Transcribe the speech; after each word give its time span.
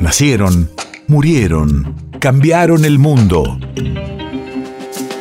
Nacieron, 0.00 0.70
murieron, 1.08 1.94
cambiaron 2.20 2.86
el 2.86 2.98
mundo. 2.98 3.60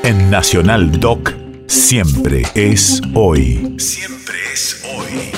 En 0.05 0.29
Nacional 0.31 1.01
Doc, 1.01 1.33
siempre 1.67 2.43
es 2.55 3.01
hoy. 3.13 3.75
Siempre 3.77 4.37
es 4.53 4.81
hoy. 4.95 5.31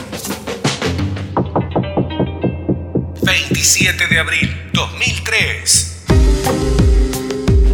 27 3.24 4.08
de 4.12 4.20
abril 4.20 4.52
2003. 4.74 6.06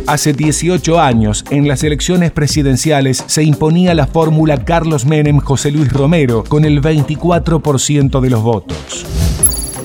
Hace 0.07 0.31
18 0.31 1.01
años, 1.01 1.43
en 1.51 1.67
las 1.67 1.83
elecciones 1.83 2.31
presidenciales, 2.31 3.25
se 3.27 3.43
imponía 3.43 3.93
la 3.93 4.07
fórmula 4.07 4.63
Carlos 4.63 5.05
Menem-José 5.05 5.71
Luis 5.71 5.91
Romero 5.91 6.45
con 6.45 6.63
el 6.63 6.81
24% 6.81 8.21
de 8.21 8.29
los 8.29 8.41
votos. 8.41 9.05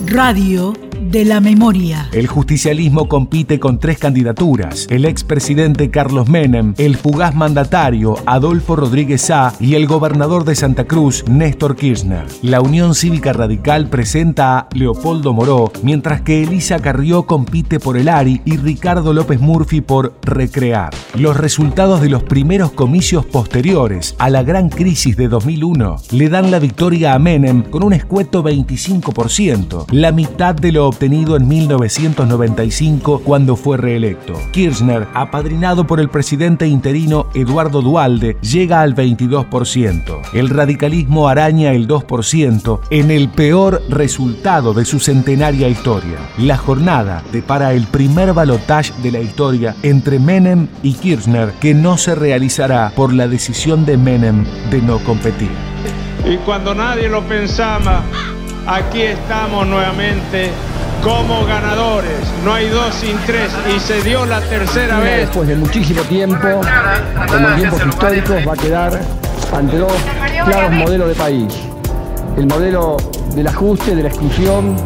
Radio 0.06 0.74
de 1.12 1.26
la 1.26 1.40
memoria. 1.40 2.08
El 2.12 2.26
justicialismo 2.26 3.06
compite 3.06 3.60
con 3.60 3.78
tres 3.78 3.98
candidaturas: 3.98 4.86
el 4.88 5.04
expresidente 5.04 5.90
Carlos 5.90 6.28
Menem, 6.28 6.72
el 6.78 6.96
fugaz 6.96 7.34
mandatario 7.34 8.16
Adolfo 8.24 8.76
Rodríguez 8.76 9.20
Sá 9.20 9.52
y 9.60 9.74
el 9.74 9.86
gobernador 9.86 10.46
de 10.46 10.54
Santa 10.54 10.84
Cruz, 10.84 11.24
Néstor 11.28 11.76
Kirchner. 11.76 12.24
La 12.40 12.62
Unión 12.62 12.94
Cívica 12.94 13.34
Radical 13.34 13.88
presenta 13.88 14.58
a 14.58 14.68
Leopoldo 14.72 15.34
Moró, 15.34 15.70
mientras 15.82 16.22
que 16.22 16.42
Elisa 16.42 16.80
Carrió 16.80 17.24
compite 17.24 17.78
por 17.78 17.98
el 17.98 18.08
ARI 18.08 18.40
y 18.46 18.56
Ricardo 18.56 19.12
López 19.12 19.38
Murphy 19.38 19.82
por 19.82 20.14
Recrear. 20.22 20.94
Los 21.14 21.36
resultados 21.36 22.00
de 22.00 22.08
los 22.08 22.22
primeros 22.22 22.72
comicios 22.72 23.26
posteriores 23.26 24.14
a 24.18 24.30
la 24.30 24.42
gran 24.42 24.70
crisis 24.70 25.14
de 25.18 25.28
2001 25.28 25.96
le 26.12 26.28
dan 26.30 26.50
la 26.50 26.58
victoria 26.58 27.12
a 27.12 27.18
Menem 27.18 27.62
con 27.64 27.84
un 27.84 27.92
escueto 27.92 28.42
25%, 28.42 29.84
la 29.90 30.10
mitad 30.10 30.54
de 30.54 30.72
lo 30.72 30.90
en 31.02 31.48
1995 31.48 33.22
cuando 33.24 33.56
fue 33.56 33.76
reelecto. 33.76 34.34
Kirchner, 34.52 35.08
apadrinado 35.14 35.84
por 35.86 35.98
el 35.98 36.08
presidente 36.08 36.66
interino 36.68 37.26
Eduardo 37.34 37.82
Dualde, 37.82 38.36
llega 38.40 38.82
al 38.82 38.94
22%. 38.94 40.20
El 40.32 40.48
radicalismo 40.48 41.28
araña 41.28 41.72
el 41.72 41.88
2% 41.88 42.80
en 42.90 43.10
el 43.10 43.28
peor 43.30 43.82
resultado 43.88 44.74
de 44.74 44.84
su 44.84 45.00
centenaria 45.00 45.68
historia. 45.68 46.18
La 46.38 46.56
jornada 46.56 47.24
depara 47.32 47.72
el 47.72 47.86
primer 47.88 48.32
balotaje 48.32 48.92
de 49.02 49.10
la 49.10 49.20
historia 49.20 49.74
entre 49.82 50.20
Menem 50.20 50.68
y 50.84 50.94
Kirchner 50.94 51.52
que 51.60 51.74
no 51.74 51.96
se 51.96 52.14
realizará 52.14 52.92
por 52.94 53.12
la 53.12 53.26
decisión 53.26 53.84
de 53.84 53.96
Menem 53.96 54.44
de 54.70 54.80
no 54.80 54.98
competir. 55.00 55.50
Y 56.24 56.36
cuando 56.38 56.74
nadie 56.74 57.08
lo 57.08 57.22
pensaba, 57.22 58.02
aquí 58.66 59.02
estamos 59.02 59.66
nuevamente 59.66 60.52
como 61.02 61.44
ganadores. 61.44 62.20
No 62.44 62.54
hay 62.54 62.68
dos 62.68 62.94
sin 62.94 63.16
tres 63.26 63.50
y 63.74 63.80
se 63.80 64.00
dio 64.02 64.24
la 64.24 64.40
tercera 64.40 65.00
vez. 65.00 65.26
Después 65.26 65.48
de 65.48 65.56
muchísimo 65.56 66.02
tiempo, 66.02 66.60
como 67.28 67.48
en 67.48 67.56
tiempos 67.56 67.86
históricos, 67.86 68.36
va 68.48 68.52
a 68.52 68.56
quedar 68.56 69.00
ante 69.52 69.78
dos 69.78 69.92
claros 70.44 70.72
modelos 70.72 71.08
de 71.08 71.14
país. 71.14 71.54
El 72.36 72.46
modelo 72.46 72.96
del 73.34 73.46
ajuste, 73.46 73.94
de 73.96 74.04
la 74.04 74.08
exclusión, 74.08 74.76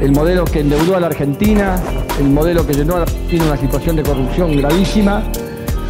el 0.00 0.12
modelo 0.12 0.44
que 0.44 0.60
endeudó 0.60 0.96
a 0.96 1.00
la 1.00 1.06
Argentina, 1.06 1.76
el 2.18 2.28
modelo 2.28 2.66
que 2.66 2.74
llenó 2.74 2.96
a 2.96 2.98
la 2.98 3.02
Argentina 3.04 3.44
una 3.46 3.56
situación 3.56 3.96
de 3.96 4.02
corrupción 4.02 4.56
gravísima 4.56 5.22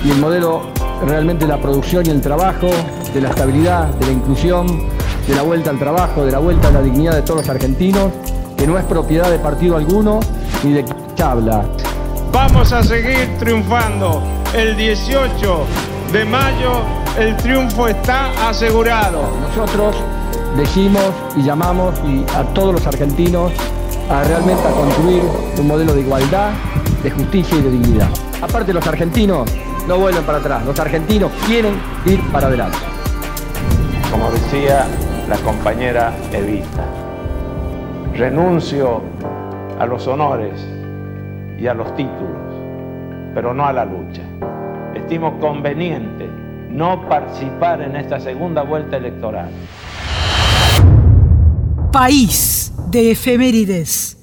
y 0.04 0.10
el 0.10 0.18
modelo 0.18 0.62
realmente 1.06 1.44
de 1.44 1.52
la 1.52 1.60
producción 1.60 2.06
y 2.06 2.10
el 2.10 2.20
trabajo, 2.20 2.70
de 3.12 3.20
la 3.20 3.30
estabilidad, 3.30 3.88
de 3.94 4.06
la 4.06 4.12
inclusión, 4.12 4.88
de 5.26 5.34
la 5.34 5.42
vuelta 5.42 5.70
al 5.70 5.78
trabajo, 5.78 6.24
de 6.24 6.32
la 6.32 6.38
vuelta 6.38 6.68
a 6.68 6.70
la 6.70 6.82
dignidad 6.82 7.14
de 7.14 7.22
todos 7.22 7.40
los 7.40 7.48
argentinos 7.48 8.12
que 8.60 8.66
no 8.66 8.76
es 8.76 8.84
propiedad 8.84 9.30
de 9.30 9.38
partido 9.38 9.78
alguno 9.78 10.20
ni 10.62 10.74
de 10.74 10.84
habla. 11.24 11.64
Vamos 12.30 12.70
a 12.74 12.82
seguir 12.82 13.38
triunfando. 13.38 14.22
El 14.54 14.76
18 14.76 15.64
de 16.12 16.24
mayo 16.26 16.82
el 17.18 17.34
triunfo 17.38 17.88
está 17.88 18.50
asegurado. 18.50 19.22
Nosotros 19.48 19.96
decimos 20.58 21.10
y 21.36 21.42
llamamos 21.42 21.94
y 22.06 22.22
a 22.36 22.42
todos 22.52 22.74
los 22.74 22.86
argentinos 22.86 23.50
a 24.10 24.24
realmente 24.24 24.62
a 24.68 24.72
construir 24.72 25.22
un 25.58 25.66
modelo 25.66 25.94
de 25.94 26.02
igualdad, 26.02 26.50
de 27.02 27.10
justicia 27.10 27.56
y 27.56 27.62
de 27.62 27.70
dignidad. 27.70 28.10
Aparte 28.42 28.74
los 28.74 28.86
argentinos 28.86 29.50
no 29.88 29.96
vuelven 29.96 30.24
para 30.24 30.36
atrás, 30.36 30.66
los 30.66 30.78
argentinos 30.78 31.32
quieren 31.46 31.80
ir 32.04 32.20
para 32.30 32.48
adelante. 32.48 32.76
Como 34.10 34.30
decía 34.30 34.86
la 35.30 35.36
compañera 35.38 36.14
Evita, 36.30 37.09
renuncio 38.20 39.00
a 39.78 39.86
los 39.86 40.06
honores 40.06 40.52
y 41.58 41.66
a 41.66 41.72
los 41.72 41.96
títulos, 41.96 42.52
pero 43.32 43.54
no 43.54 43.64
a 43.64 43.72
la 43.72 43.86
lucha. 43.86 44.20
Estimo 44.94 45.40
conveniente 45.40 46.28
no 46.68 47.08
participar 47.08 47.80
en 47.80 47.96
esta 47.96 48.20
segunda 48.20 48.60
vuelta 48.60 48.98
electoral. 48.98 49.48
País 51.90 52.74
de 52.90 53.12
efemérides. 53.12 54.19